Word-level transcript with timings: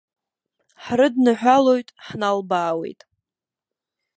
Ҳрыдныҳәалоит, 0.85 1.87
ҳналбаауеит. 2.05 3.01